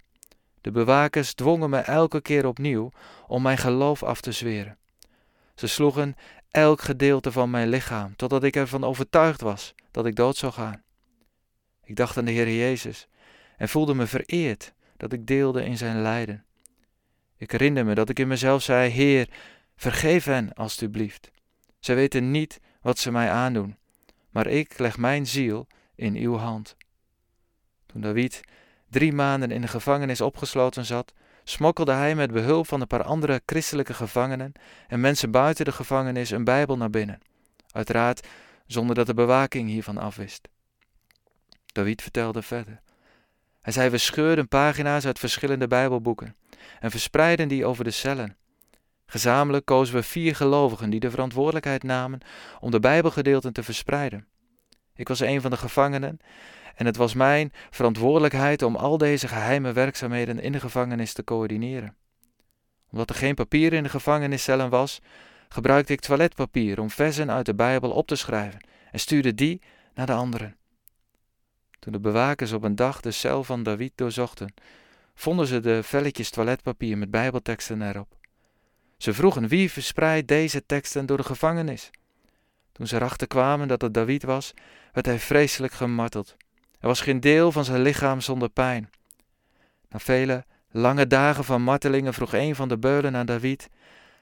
De 0.61 0.71
bewakers 0.71 1.35
dwongen 1.35 1.71
me 1.71 1.79
elke 1.79 2.21
keer 2.21 2.47
opnieuw 2.47 2.91
om 3.27 3.43
mijn 3.43 3.59
geloof 3.59 4.03
af 4.03 4.21
te 4.21 4.33
zweren. 4.33 4.79
Ze 5.55 5.67
sloegen 5.67 6.17
elk 6.51 6.81
gedeelte 6.81 7.33
van 7.33 7.51
mijn 7.51 7.69
lichaam, 7.69 8.17
totdat 8.17 8.45
ik 8.45 8.57
ervan 8.57 8.85
overtuigd 8.85 9.41
was 9.41 9.75
dat 9.91 10.07
ik 10.07 10.17
dood 10.17 10.37
zou 10.37 10.53
gaan. 10.53 10.83
Ik 11.85 11.97
dacht 11.97 12.17
aan 12.17 12.25
de 12.25 12.31
Heer 12.33 12.55
Jezus 12.55 13.09
en 13.57 13.69
voelde 13.69 13.95
me 13.95 14.07
vereerd 14.07 14.73
dat 14.97 15.13
ik 15.13 15.27
deelde 15.27 15.65
in 15.65 15.77
zijn 15.77 16.03
lijden. 16.03 16.45
Ik 17.37 17.51
herinner 17.51 17.85
me 17.85 17.95
dat 17.95 18.09
ik 18.09 18.19
in 18.19 18.29
mezelf 18.29 18.63
zei: 18.63 18.91
Heer, 18.91 19.29
vergeef 19.79 20.25
hen 20.25 20.53
alstublieft. 20.53 21.31
Zij 21.81 21.95
weten 21.95 22.31
niet 22.31 22.61
wat 22.81 22.99
ze 22.99 23.11
mij 23.11 23.31
aandoen, 23.31 23.77
maar 24.31 24.47
ik 24.47 24.79
leg 24.79 24.97
mijn 24.97 25.27
ziel 25.27 25.67
in 25.95 26.15
uw 26.15 26.37
hand. 26.37 26.77
Toen 27.87 28.01
David 28.01 28.41
drie 28.91 29.13
maanden 29.13 29.51
in 29.51 29.61
de 29.61 29.69
gevangenis 29.69 30.21
opgesloten 30.21 30.85
zat, 30.85 31.13
smokkelde 31.45 31.93
hij 31.93 32.15
met 32.15 32.33
behulp 32.33 32.67
van 32.67 32.81
een 32.81 32.87
paar 32.87 33.03
andere 33.03 33.43
christelijke 33.47 33.95
gevangenen 33.95 34.53
en 34.89 35.01
mensen 35.01 35.31
buiten 35.31 35.65
de 35.65 35.73
gevangenis 35.73 36.31
een 36.31 36.45
Bijbel 36.45 36.77
naar 36.77 36.91
binnen. 36.91 37.21
Uiteraard 37.73 38.27
zonder 38.67 38.95
dat 38.95 39.07
de 39.07 39.15
bewaking 39.15 39.69
hiervan 39.69 39.99
afwist. 39.99 40.49
David 41.67 42.03
vertelde 42.03 42.43
verder. 42.43 42.81
Hij 43.61 43.73
zei: 43.73 43.91
We 43.91 43.99
scheurden 43.99 44.49
pagina's 44.49 45.07
uit 45.07 45.19
verschillende 45.19 45.67
Bijbelboeken 45.67 46.37
en 46.81 46.91
verspreidden 46.91 47.49
die 47.49 47.67
over 47.67 47.85
de 47.85 47.91
cellen. 47.91 48.37
Gezamenlijk 49.11 49.65
kozen 49.65 49.95
we 49.95 50.03
vier 50.03 50.37
gelovigen 50.37 50.91
die 50.91 51.01
de 51.01 51.11
verantwoordelijkheid 51.11 51.83
namen 51.83 52.21
om 52.61 52.71
de 52.71 52.81
Bijbelgedeelten 52.81 53.53
te 53.53 53.63
verspreiden. 53.63 54.27
Ik 54.95 55.09
was 55.09 55.21
een 55.21 55.41
van 55.41 55.51
de 55.51 55.57
gevangenen 55.57 56.19
en 56.75 56.87
het 56.87 56.97
was 56.97 57.15
mijn 57.15 57.53
verantwoordelijkheid 57.71 58.63
om 58.63 58.77
al 58.77 58.99
deze 58.99 59.29
geheime 59.29 59.73
werkzaamheden 59.73 60.41
in 60.41 60.53
de 60.53 60.61
gevangenis 60.61 61.13
te 61.13 61.25
coördineren. 61.25 61.97
Omdat 62.91 63.11
er 63.11 63.17
geen 63.17 63.35
papier 63.35 63.73
in 63.73 63.83
de 63.83 63.89
gevangeniscellen 63.89 64.71
was, 64.71 65.01
gebruikte 65.49 65.93
ik 65.93 66.01
toiletpapier 66.01 66.81
om 66.81 66.91
versen 66.91 67.31
uit 67.31 67.47
de 67.47 67.55
Bijbel 67.55 67.91
op 67.91 68.07
te 68.07 68.17
schrijven 68.17 68.67
en 68.91 69.01
stuurde 69.01 69.35
die 69.35 69.63
naar 69.95 70.07
de 70.07 70.13
anderen. 70.13 70.57
Toen 71.79 71.93
de 71.93 72.01
bewakers 72.01 72.53
op 72.53 72.63
een 72.63 72.77
dag 72.77 73.01
de 73.01 73.11
cel 73.11 73.45
van 73.45 73.63
David 73.63 73.93
doorzochten, 73.95 74.55
vonden 75.15 75.47
ze 75.47 75.61
de 75.61 75.83
velletjes 75.83 76.31
toiletpapier 76.31 76.99
met 76.99 77.11
Bijbelteksten 77.11 77.83
erop. 77.83 78.18
Ze 78.99 79.15
vroegen 79.15 79.49
wie 79.49 79.71
verspreidt 79.71 80.29
deze 80.29 80.67
teksten 80.67 81.07
door 81.07 81.17
de 81.17 81.23
gevangenis. 81.23 81.91
Toen 82.73 82.87
ze 82.87 82.97
erachter 82.97 83.27
kwamen 83.27 83.69
dat 83.69 83.83
het 83.83 83.95
David 83.95 84.23
was, 84.23 84.55
werd 84.93 85.07
hij 85.07 85.19
vreselijk 85.19 85.73
gemarteld. 85.73 86.37
Er 86.81 86.89
was 86.89 87.01
geen 87.01 87.21
deel 87.21 87.53
van 87.53 87.65
zijn 87.65 87.83
lichaam 87.83 88.21
zonder 88.21 88.49
pijn. 88.49 88.91
Na 89.89 89.99
vele 89.99 90.45
lange 90.71 91.07
dagen 91.07 91.45
van 91.45 91.63
martelingen 91.63 92.15
vroeg 92.15 92.33
een 92.33 92.55
van 92.55 92.69
de 92.69 92.79
beulen 92.79 93.17
aan 93.17 93.27
David: 93.27 93.69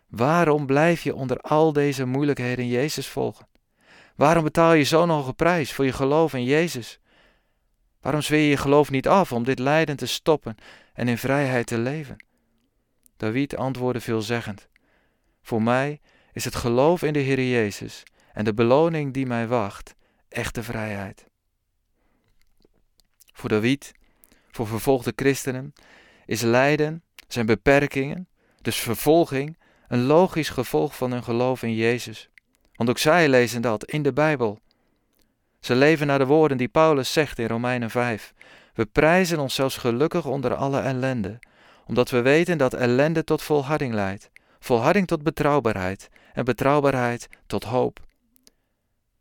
Waarom 0.07 0.67
blijf 0.67 1.03
je 1.03 1.15
onder 1.15 1.41
al 1.41 1.73
deze 1.73 2.05
moeilijkheden 2.05 2.69
Jezus 2.69 3.09
volgen? 3.09 3.47
Waarom 4.15 4.45
betaal 4.45 4.73
je 4.73 4.85
zo'n 4.85 5.11
hoge 5.11 5.33
prijs 5.33 5.73
voor 5.73 5.85
je 5.85 5.93
geloof 5.93 6.35
in 6.35 6.45
Jezus? 6.45 7.01
Waarom 8.01 8.23
zweer 8.23 8.43
je 8.43 8.49
je 8.49 8.57
geloof 8.57 8.91
niet 8.91 9.09
af 9.09 9.33
om 9.33 9.45
dit 9.45 9.59
lijden 9.59 9.97
te 9.97 10.07
stoppen 10.07 10.57
en 10.93 11.09
in 11.09 11.19
vrijheid 11.19 11.67
te 11.67 11.79
leven? 11.79 12.26
David 13.17 13.57
antwoordde 13.57 14.01
veelzeggend: 14.01 14.69
Voor 15.43 15.63
mij 15.63 16.01
is 16.33 16.45
het 16.45 16.55
geloof 16.55 17.03
in 17.03 17.13
de 17.13 17.19
Heer 17.19 17.43
Jezus 17.43 18.03
en 18.33 18.45
de 18.45 18.55
beloning 18.55 19.15
die 19.15 19.27
mij 19.27 19.47
wacht 19.47 19.95
echte 20.29 20.63
vrijheid. 20.63 21.27
Voor 23.33 23.49
David, 23.49 23.93
voor 24.51 24.67
vervolgde 24.67 25.13
christenen, 25.17 25.73
is 26.27 26.41
lijden, 26.41 27.03
zijn 27.29 27.47
beperkingen, 27.47 28.29
dus 28.63 28.77
vervolging, 28.77 29.59
een 29.89 30.03
logisch 30.03 30.49
gevolg 30.49 30.97
van 30.97 31.13
hun 31.13 31.23
geloof 31.23 31.63
in 31.63 31.75
Jezus. 31.75 32.31
Want 32.75 32.89
ook 32.89 32.99
zij 32.99 33.29
lezen 33.29 33.63
dat 33.63 33.85
in 33.85 34.03
de 34.03 34.13
Bijbel. 34.13 34.59
Ze 35.61 35.75
leven 35.75 36.07
naar 36.07 36.19
de 36.19 36.27
woorden 36.27 36.57
die 36.57 36.69
Paulus 36.69 37.13
zegt 37.13 37.39
in 37.39 37.47
Romeinen 37.47 37.91
5. 37.91 38.35
We 38.75 38.87
prijzen 38.87 39.39
ons 39.39 39.55
zelfs 39.55 39.77
gelukkig 39.77 40.27
onder 40.27 40.55
alle 40.55 40.81
ellende, 40.81 41.39
omdat 41.87 42.11
we 42.11 42.23
weten 42.23 42.59
dat 42.59 42.75
ellende 42.75 43.25
tot 43.25 43.43
volharding 43.43 43.95
leidt, 43.95 44.31
volharding 44.59 45.07
tot 45.07 45.23
betrouwbaarheid 45.23 46.09
en 46.33 46.45
betrouwbaarheid 46.45 47.29
tot 47.47 47.65
hoop. 47.65 48.01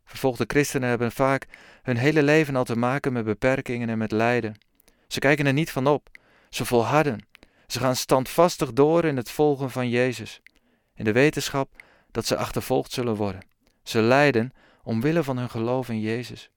Vervolgde 0.04 0.44
christenen 0.46 0.88
hebben 0.88 1.12
vaak 1.12 1.46
hun 1.82 1.96
hele 1.96 2.22
leven 2.22 2.56
al 2.56 2.64
te 2.64 2.76
maken 2.76 3.12
met 3.12 3.24
beperkingen 3.24 3.88
en 3.88 3.98
met 3.98 4.10
lijden. 4.10 4.54
Ze 5.08 5.18
kijken 5.18 5.46
er 5.46 5.52
niet 5.52 5.70
van 5.70 5.86
op, 5.86 6.08
ze 6.50 6.64
volharden, 6.64 7.26
ze 7.66 7.78
gaan 7.78 7.96
standvastig 7.96 8.72
door 8.72 9.04
in 9.04 9.16
het 9.16 9.30
volgen 9.30 9.70
van 9.70 9.88
Jezus, 9.88 10.40
in 10.94 11.04
de 11.04 11.12
wetenschap 11.12 11.82
dat 12.10 12.26
ze 12.26 12.36
achtervolgd 12.36 12.92
zullen 12.92 13.14
worden. 13.14 13.46
Ze 13.82 14.00
lijden 14.00 14.52
omwille 14.82 15.22
van 15.22 15.36
hun 15.36 15.50
geloof 15.50 15.88
in 15.88 16.00
Jezus. 16.00 16.50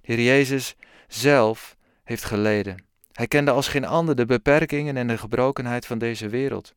De 0.00 0.12
Heer 0.12 0.20
Jezus 0.20 0.76
zelf 1.08 1.76
heeft 2.04 2.24
geleden. 2.24 2.85
Hij 3.16 3.26
kende 3.26 3.50
als 3.50 3.68
geen 3.68 3.84
ander 3.84 4.16
de 4.16 4.24
beperkingen 4.24 4.96
en 4.96 5.06
de 5.06 5.18
gebrokenheid 5.18 5.86
van 5.86 5.98
deze 5.98 6.28
wereld. 6.28 6.74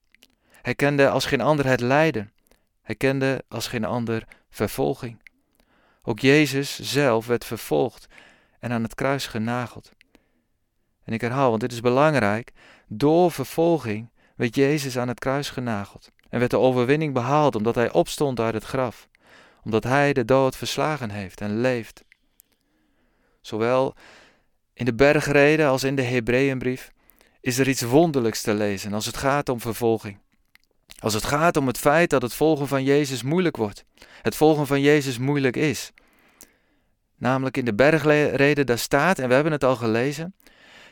Hij 0.62 0.75
kende 0.75 1.10
als 1.10 1.25
geen 1.25 1.41
ander 1.41 1.65
het 1.65 1.81
lijden. 1.81 2.31
Hij 2.81 2.96
kende 2.96 3.43
als 3.48 3.67
geen 3.67 3.86
ander 3.86 4.24
vervolging. 4.50 5.22
Ook 6.03 6.19
Jezus 6.19 6.79
zelf 6.79 7.27
werd 7.27 7.46
vervolgd 7.46 8.08
en 8.60 8.72
aan 8.72 8.84
het 8.84 8.96
kruis 8.96 9.27
genageld. 9.27 9.91
En 11.03 11.13
ik 11.13 11.22
herhaal, 11.22 11.50
want 11.50 11.62
dit 11.62 11.72
is 11.72 11.81
belangrijk, 11.81 12.51
door 12.88 13.31
vervolging 13.31 14.10
werd 14.36 14.55
Jezus 14.55 14.98
aan 14.98 15.08
het 15.08 15.19
kruis 15.19 15.50
genageld 15.50 16.12
en 16.29 16.39
werd 16.39 16.51
de 16.51 16.60
overwinning 16.60 17.13
behaald 17.13 17.55
omdat 17.55 17.75
hij 17.75 17.91
opstond 17.91 18.39
uit 18.39 18.53
het 18.53 18.63
graf, 18.63 19.08
omdat 19.63 19.84
hij 19.84 20.13
de 20.13 20.25
dood 20.25 20.55
verslagen 20.55 21.10
heeft 21.10 21.41
en 21.41 21.62
leeft. 21.62 22.03
Zowel 23.41 23.96
in 24.79 24.86
de 24.86 24.93
bergreden 24.93 25.67
als 25.67 25.83
in 25.83 25.95
de 25.95 26.01
Hebreeënbrief 26.01 26.91
is 27.41 27.57
er 27.57 27.67
iets 27.67 27.81
wonderlijks 27.81 28.41
te 28.41 28.53
lezen 28.53 28.93
als 28.93 29.05
het 29.05 29.17
gaat 29.17 29.50
om 29.50 29.62
vervolging. 29.62 30.17
Als 31.00 31.13
het 31.13 31.24
gaat 31.24 31.57
om 31.57 31.67
het 31.67 31.77
feit 31.77 32.09
dat 32.09 32.21
het 32.21 32.33
volgen 32.33 32.67
van 32.67 32.83
Jezus 32.83 33.24
moeilijk 33.24 33.57
wordt, 33.57 33.86
het 34.21 34.36
volgen 34.36 34.67
van 34.67 34.81
Jezus 34.81 35.17
moeilijk 35.17 35.55
is. 35.55 35.91
Namelijk 37.15 37.57
in 37.57 37.65
de 37.65 37.74
bergreden, 37.74 38.65
daar 38.65 38.77
staat, 38.77 39.19
en 39.19 39.27
we 39.27 39.33
hebben 39.33 39.51
het 39.51 39.63
al 39.63 39.75
gelezen, 39.75 40.36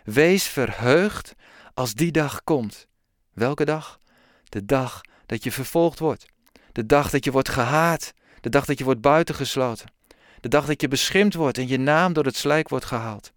wees 0.04 0.44
verheugd 0.48 1.34
als 1.74 1.94
die 1.94 2.12
dag 2.12 2.44
komt. 2.44 2.88
Welke 3.34 3.66
dag? 3.66 4.00
De 4.44 4.66
dag 4.66 5.02
dat 5.26 5.44
je 5.44 5.52
vervolgd 5.52 6.00
wordt. 6.00 6.26
De 6.72 6.86
dag 6.86 7.10
dat 7.10 7.24
je 7.24 7.32
wordt 7.32 7.50
gehaat. 7.50 8.14
De 8.42 8.50
dag 8.50 8.66
dat 8.66 8.78
je 8.78 8.84
wordt 8.84 9.02
buitengesloten. 9.02 9.92
De 10.40 10.50
dag 10.50 10.66
dat 10.66 10.82
je 10.82 10.88
beschimd 10.88 11.34
wordt 11.34 11.58
en 11.58 11.68
je 11.68 11.80
naam 11.80 12.14
door 12.14 12.26
het 12.26 12.36
slijk 12.36 12.70
wordt 12.70 12.86
gehaald. 12.86 13.36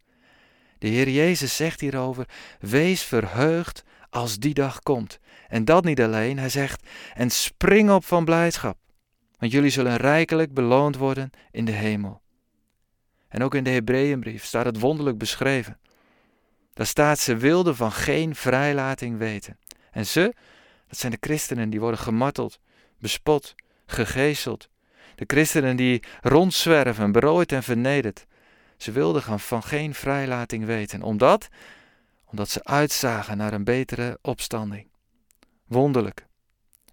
De 0.80 0.88
Heer 0.88 1.08
Jezus 1.08 1.56
zegt 1.56 1.80
hierover: 1.80 2.28
Wees 2.60 3.02
verheugd 3.02 3.84
als 4.10 4.38
die 4.38 4.54
dag 4.54 4.80
komt. 4.80 5.18
En 5.48 5.64
dat 5.64 5.84
niet 5.84 6.00
alleen, 6.00 6.38
hij 6.38 6.48
zegt: 6.48 6.86
En 7.14 7.30
spring 7.30 7.90
op 7.90 8.04
van 8.04 8.24
blijdschap, 8.24 8.76
want 9.38 9.52
jullie 9.52 9.70
zullen 9.70 9.96
rijkelijk 9.96 10.54
beloond 10.54 10.96
worden 10.96 11.30
in 11.50 11.64
de 11.64 11.72
hemel. 11.72 12.22
En 13.28 13.42
ook 13.42 13.54
in 13.54 13.64
de 13.64 13.70
Hebreeënbrief 13.70 14.44
staat 14.44 14.64
het 14.64 14.80
wonderlijk 14.80 15.18
beschreven. 15.18 15.78
Daar 16.72 16.86
staat: 16.86 17.18
Ze 17.18 17.36
wilden 17.36 17.76
van 17.76 17.92
geen 17.92 18.34
vrijlating 18.34 19.18
weten. 19.18 19.58
En 19.90 20.06
ze, 20.06 20.34
dat 20.88 20.98
zijn 20.98 21.12
de 21.12 21.18
christenen 21.20 21.70
die 21.70 21.80
worden 21.80 22.00
gemarteld, 22.00 22.60
bespot, 22.98 23.54
gegezeld. 23.86 24.68
De 25.14 25.24
christenen 25.26 25.76
die 25.76 26.02
rondzwerven, 26.20 27.12
berooid 27.12 27.52
en 27.52 27.62
vernederd. 27.62 28.26
Ze 28.82 28.92
wilden 28.92 29.40
van 29.40 29.62
geen 29.62 29.94
vrijlating 29.94 30.64
weten. 30.64 31.02
Omdat? 31.02 31.48
Omdat 32.24 32.48
ze 32.48 32.64
uitzagen 32.64 33.36
naar 33.36 33.52
een 33.52 33.64
betere 33.64 34.18
opstanding. 34.22 34.88
Wonderlijk. 35.66 36.26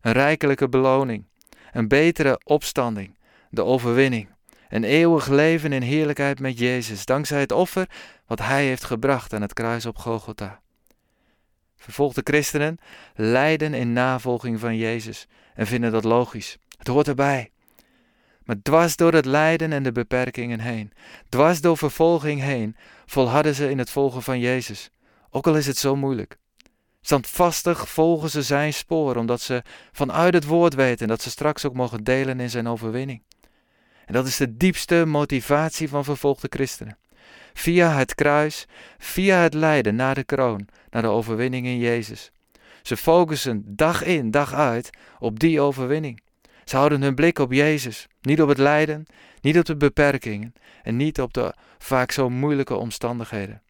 Een 0.02 0.12
rijkelijke 0.12 0.70
beloning. 0.70 1.26
Een 1.72 1.88
betere 1.88 2.40
opstanding. 2.44 3.18
De 3.50 3.64
overwinning. 3.64 4.30
Een 4.70 4.84
eeuwig 4.84 5.28
leven 5.28 5.74
in 5.74 5.82
heerlijkheid 5.82 6.40
met 6.40 6.60
Jezus, 6.60 7.06
dankzij 7.06 7.40
het 7.40 7.52
offer 7.52 7.90
wat 8.26 8.40
Hij 8.40 8.66
heeft 8.66 8.84
gebracht 8.84 9.34
aan 9.34 9.42
het 9.42 9.54
kruis 9.54 9.86
op 9.86 9.98
Golgotha. 9.98 10.62
Vervolgde 11.76 12.22
christenen 12.24 12.78
lijden 13.16 13.74
in 13.74 13.94
navolging 13.94 14.60
van 14.60 14.78
Jezus 14.78 15.28
en 15.54 15.68
vinden 15.68 15.92
dat 15.92 16.04
logisch. 16.04 16.58
Het 16.78 16.88
hoort 16.88 17.08
erbij. 17.08 17.52
Maar 18.48 18.62
dwars 18.62 18.96
door 18.96 19.14
het 19.14 19.26
lijden 19.26 19.74
en 19.74 19.84
de 19.84 19.92
beperkingen 19.92 20.60
heen, 20.60 20.92
dwars 21.30 21.62
door 21.62 21.78
vervolging 21.78 22.42
heen, 22.42 22.76
volharden 23.06 23.56
ze 23.56 23.70
in 23.70 23.78
het 23.78 23.90
volgen 23.90 24.22
van 24.22 24.40
Jezus, 24.40 24.90
ook 25.30 25.48
al 25.48 25.56
is 25.56 25.68
het 25.68 25.78
zo 25.78 25.96
moeilijk. 25.96 26.38
Standvastig 27.02 27.90
volgen 27.90 28.30
ze 28.30 28.42
zijn 28.42 28.74
spoor, 28.74 29.16
omdat 29.16 29.42
ze 29.42 29.64
vanuit 29.92 30.34
het 30.34 30.46
woord 30.46 30.74
weten 30.74 31.08
dat 31.08 31.22
ze 31.22 31.30
straks 31.30 31.66
ook 31.66 31.74
mogen 31.74 32.04
delen 32.04 32.40
in 32.40 32.50
zijn 32.50 32.68
overwinning. 32.68 33.22
En 34.06 34.14
dat 34.14 34.28
is 34.28 34.38
de 34.38 34.58
diepste 34.58 35.06
motivatie 35.06 35.90
van 35.90 36.04
vervolgde 36.04 36.48
christenen. 36.50 36.98
Via 37.54 37.92
het 37.92 38.16
kruis, 38.16 38.66
via 38.98 39.38
het 39.38 39.54
lijden 39.54 39.96
naar 39.96 40.16
de 40.16 40.24
kroon, 40.24 40.68
naar 40.90 41.02
de 41.02 41.08
overwinning 41.08 41.66
in 41.66 41.78
Jezus. 41.78 42.32
Ze 42.82 42.98
focussen 42.98 43.64
dag 43.66 44.04
in, 44.04 44.32
dag 44.32 44.54
uit 44.54 44.90
op 45.20 45.40
die 45.40 45.62
overwinning. 45.62 46.22
Ze 46.68 46.76
houden 46.76 47.02
hun 47.02 47.16
blik 47.16 47.40
op 47.40 47.52
Jezus, 47.52 48.08
niet 48.22 48.42
op 48.42 48.48
het 48.48 48.58
lijden, 48.58 49.06
niet 49.42 49.58
op 49.58 49.66
de 49.66 49.76
beperkingen 49.76 50.54
en 50.84 50.96
niet 50.98 51.22
op 51.22 51.34
de 51.34 51.54
vaak 51.78 52.12
zo 52.12 52.30
moeilijke 52.30 52.76
omstandigheden. 52.76 53.62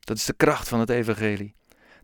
Dat 0.00 0.16
is 0.16 0.24
de 0.24 0.32
kracht 0.32 0.68
van 0.68 0.80
het 0.80 0.90
evangelie. 0.90 1.54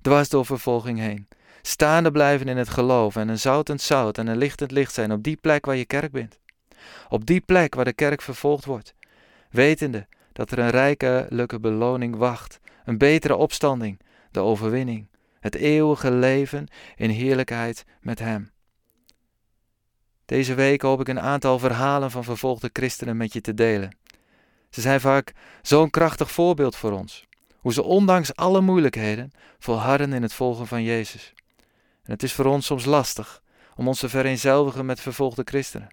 Dwars 0.03 0.29
door 0.29 0.47
vervolging 0.47 0.99
heen. 0.99 1.29
Staande 1.63 2.11
blijven 2.11 2.49
in 2.49 2.57
het 2.57 2.69
geloof 2.69 3.17
en 3.17 3.29
een 3.29 3.39
zoutend 3.39 3.81
zout 3.81 4.19
en 4.19 4.27
een 4.27 4.37
lichtend 4.37 4.71
licht 4.71 4.95
zijn 4.95 5.13
op 5.13 5.23
die 5.23 5.37
plek 5.37 5.67
waar 5.67 5.77
je 5.77 5.85
kerk 5.85 6.13
bent. 6.13 6.39
Op 7.09 7.27
die 7.27 7.41
plek 7.41 7.75
waar 7.75 7.85
de 7.85 7.93
kerk 7.93 8.23
vervolgd 8.23 8.65
wordt. 8.65 8.95
Wetende 9.51 10.07
dat 10.33 10.51
er 10.51 10.59
een 10.59 10.71
rijkelijke 10.71 11.61
beloning 11.61 12.17
wacht. 12.17 12.61
Een 12.85 12.99
betere 12.99 13.37
opstanding, 13.37 14.01
de 14.31 14.41
overwinning. 14.41 15.07
Het 15.41 15.55
eeuwige 15.55 16.11
leven 16.11 16.67
in 16.97 17.11
heerlijkheid 17.11 17.85
met 18.01 18.19
Hem. 18.19 18.54
Deze 20.27 20.55
week 20.55 20.83
hoop 20.83 21.01
ik 21.01 21.09
een 21.09 21.21
aantal 21.21 21.59
verhalen 21.59 22.11
van 22.11 22.25
vervolgde 22.25 22.71
christenen 22.73 23.17
met 23.17 23.33
je 23.33 23.41
te 23.41 23.55
delen. 23.55 23.97
Ze 24.71 24.81
zijn 24.81 25.01
vaak 25.01 25.33
zo'n 25.63 25.91
krachtig 25.91 26.31
voorbeeld 26.31 26.77
voor 26.77 26.93
ons. 26.93 27.27
Hoe 27.59 27.73
ze 27.73 27.83
ondanks 27.83 28.37
alle 28.37 28.61
moeilijkheden 28.61 29.33
volharden 29.59 30.13
in 30.13 30.23
het 30.23 30.33
volgen 30.33 30.67
van 30.67 30.83
Jezus. 30.83 31.33
En 32.03 32.13
het 32.13 32.23
is 32.23 32.33
voor 32.33 32.45
ons 32.45 32.67
soms 32.67 32.85
lastig 32.85 33.43
om 33.77 33.89
ons 33.89 33.99
te 33.99 34.09
vereenzelvigen 34.09 34.87
met 34.87 35.01
vervolgde 35.01 35.43
christenen. 35.45 35.89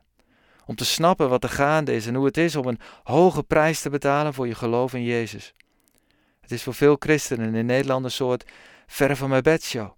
Om 0.65 0.75
te 0.75 0.85
snappen 0.85 1.29
wat 1.29 1.43
er 1.43 1.49
gaande 1.49 1.93
is 1.93 2.07
en 2.07 2.15
hoe 2.15 2.25
het 2.25 2.37
is 2.37 2.55
om 2.55 2.67
een 2.67 2.79
hoge 3.03 3.43
prijs 3.43 3.81
te 3.81 3.89
betalen 3.89 4.33
voor 4.33 4.47
je 4.47 4.55
geloof 4.55 4.93
in 4.93 5.03
Jezus. 5.03 5.53
Het 6.41 6.51
is 6.51 6.63
voor 6.63 6.73
veel 6.73 6.95
christenen 6.99 7.55
in 7.55 7.65
Nederland 7.65 8.05
een 8.05 8.11
soort 8.11 8.51
ver 8.87 9.15
van 9.15 9.29
mijn 9.29 9.43
bedshow. 9.43 9.93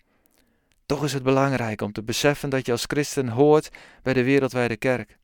Toch 0.86 1.04
is 1.04 1.14
het 1.14 1.24
belangrijk 1.24 1.82
om 1.82 1.92
te 1.92 2.04
beseffen 2.04 2.50
dat 2.50 2.66
je 2.66 2.72
als 2.72 2.86
christen 2.88 3.28
hoort 3.28 3.70
bij 4.02 4.14
de 4.14 4.24
wereldwijde 4.24 4.78
kerk. 4.78 5.18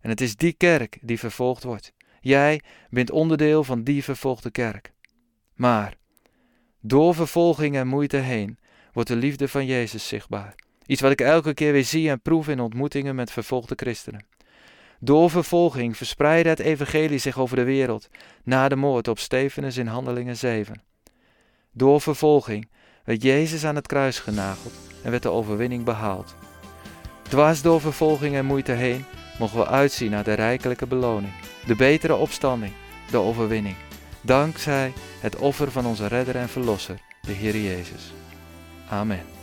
En 0.00 0.10
het 0.10 0.20
is 0.20 0.36
die 0.36 0.52
kerk 0.52 0.98
die 1.00 1.18
vervolgd 1.18 1.62
wordt. 1.62 1.92
Jij 2.20 2.60
bent 2.90 3.10
onderdeel 3.10 3.64
van 3.64 3.82
die 3.82 4.04
vervolgde 4.04 4.50
kerk. 4.50 4.92
Maar 5.54 5.94
door 6.80 7.14
vervolging 7.14 7.76
en 7.76 7.86
moeite 7.86 8.16
heen 8.16 8.58
wordt 8.92 9.08
de 9.08 9.16
liefde 9.16 9.48
van 9.48 9.66
Jezus 9.66 10.08
zichtbaar. 10.08 10.54
Iets 10.86 11.00
wat 11.00 11.10
ik 11.10 11.20
elke 11.20 11.54
keer 11.54 11.72
weer 11.72 11.84
zie 11.84 12.10
en 12.10 12.20
proef 12.20 12.48
in 12.48 12.60
ontmoetingen 12.60 13.14
met 13.14 13.30
vervolgde 13.30 13.74
christenen. 13.76 14.26
Door 15.00 15.30
vervolging 15.30 15.96
verspreidde 15.96 16.48
het 16.48 16.58
evangelie 16.58 17.18
zich 17.18 17.38
over 17.38 17.56
de 17.56 17.64
wereld, 17.64 18.08
na 18.44 18.68
de 18.68 18.76
moord 18.76 19.08
op 19.08 19.18
Stefanus 19.18 19.76
in 19.76 19.86
Handelingen 19.86 20.36
7. 20.36 20.82
Door 21.72 22.00
vervolging 22.00 22.70
werd 23.04 23.22
Jezus 23.22 23.64
aan 23.64 23.76
het 23.76 23.86
kruis 23.86 24.18
genageld 24.18 24.91
en 25.02 25.10
werd 25.10 25.22
de 25.22 25.30
overwinning 25.30 25.84
behaald. 25.84 26.34
Dwars 27.22 27.62
door 27.62 27.80
vervolging 27.80 28.34
en 28.34 28.44
moeite 28.44 28.72
heen 28.72 29.04
mogen 29.38 29.58
we 29.58 29.66
uitzien 29.66 30.10
naar 30.10 30.24
de 30.24 30.32
rijkelijke 30.32 30.86
beloning, 30.86 31.32
de 31.66 31.76
betere 31.76 32.14
opstanding, 32.14 32.72
de 33.10 33.18
overwinning, 33.18 33.76
dankzij 34.20 34.92
het 35.20 35.36
offer 35.36 35.70
van 35.70 35.86
onze 35.86 36.06
redder 36.06 36.36
en 36.36 36.48
verlosser, 36.48 37.00
de 37.20 37.32
Heer 37.32 37.56
Jezus. 37.56 38.12
Amen. 38.88 39.41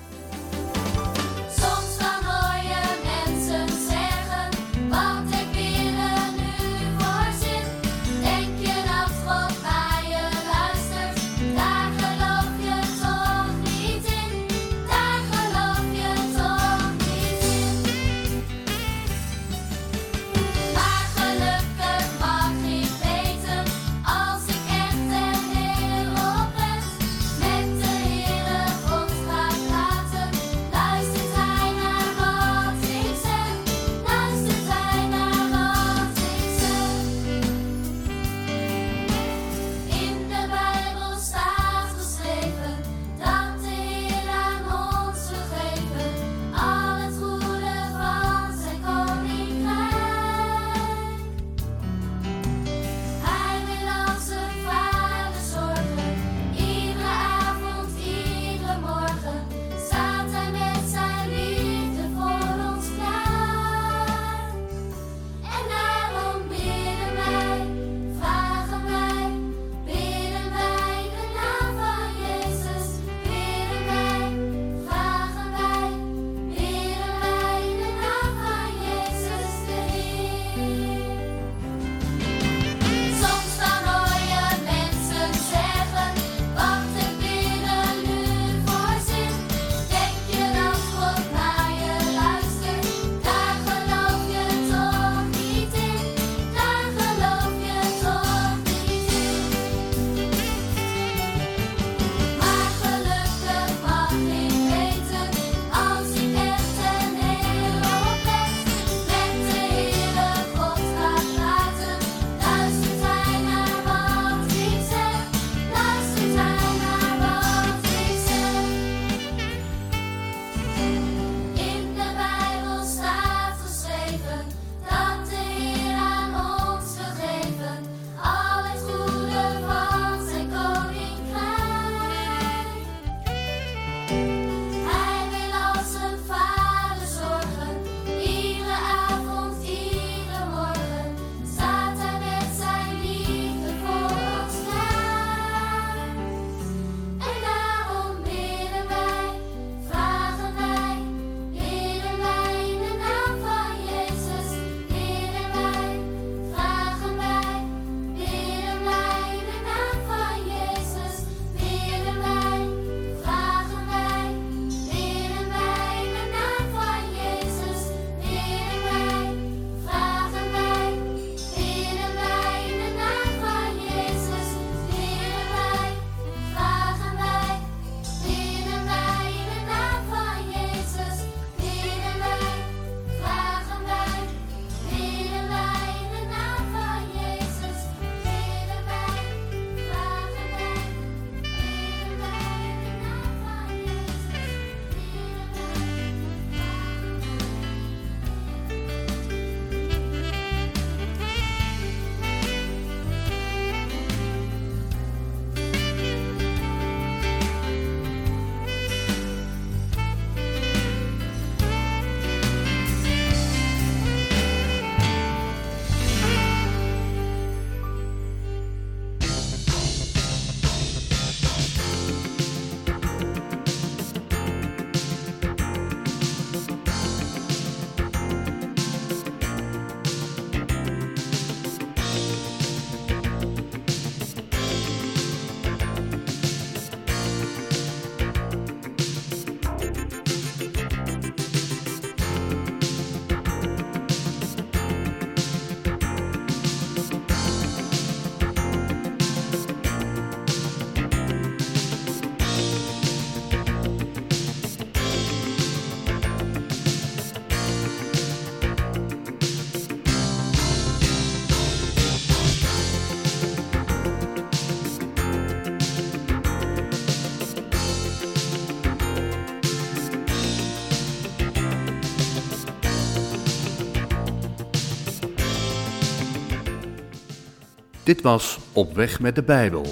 Dit 278.09 278.21
was 278.21 278.59
Op 278.73 278.95
weg 278.95 279.19
met 279.19 279.35
de 279.35 279.43
Bijbel. 279.43 279.85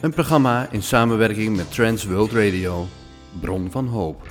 Een 0.00 0.12
programma 0.12 0.68
in 0.70 0.82
samenwerking 0.82 1.56
met 1.56 1.72
Trans 1.72 2.04
World 2.04 2.32
Radio, 2.32 2.86
Bron 3.40 3.70
van 3.70 3.86
Hoop. 3.86 4.26